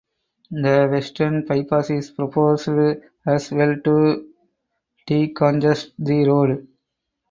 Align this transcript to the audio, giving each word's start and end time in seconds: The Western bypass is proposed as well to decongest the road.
The 0.49 0.87
Western 0.89 1.45
bypass 1.45 1.91
is 1.91 2.09
proposed 2.09 2.67
as 3.27 3.51
well 3.51 3.75
to 3.83 4.33
decongest 5.07 5.91
the 5.99 6.23
road. 6.27 6.67